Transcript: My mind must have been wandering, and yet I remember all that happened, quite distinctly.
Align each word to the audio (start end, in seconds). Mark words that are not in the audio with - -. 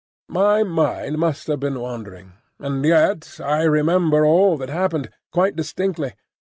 My 0.29 0.63
mind 0.63 1.19
must 1.19 1.45
have 1.45 1.59
been 1.59 1.79
wandering, 1.79 2.33
and 2.57 2.83
yet 2.83 3.37
I 3.39 3.61
remember 3.65 4.25
all 4.25 4.57
that 4.57 4.69
happened, 4.69 5.11
quite 5.31 5.55
distinctly. 5.55 6.13